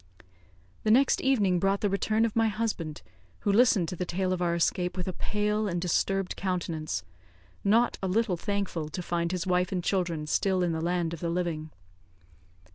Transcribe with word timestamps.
The 0.81 0.89
next 0.89 1.21
evening 1.21 1.59
brought 1.59 1.81
the 1.81 1.87
return 1.87 2.25
of 2.25 2.35
my 2.35 2.47
husband, 2.47 3.03
who 3.41 3.51
listened 3.51 3.87
to 3.89 3.95
the 3.95 4.03
tale 4.03 4.33
of 4.33 4.41
our 4.41 4.55
escape 4.55 4.97
with 4.97 5.07
a 5.07 5.13
pale 5.13 5.67
and 5.67 5.79
disturbed 5.79 6.35
countenance; 6.35 7.03
not 7.63 7.99
a 8.01 8.07
little 8.07 8.35
thankful 8.35 8.89
to 8.89 9.03
find 9.03 9.31
his 9.31 9.45
wife 9.45 9.71
and 9.71 9.83
children 9.83 10.25
still 10.25 10.63
in 10.63 10.71
the 10.71 10.81
land 10.81 11.13
of 11.13 11.19
the 11.19 11.29
living. 11.29 11.69